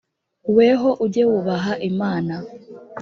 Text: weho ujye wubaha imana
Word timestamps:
weho 0.55 0.89
ujye 1.05 1.23
wubaha 1.29 1.73
imana 1.89 2.33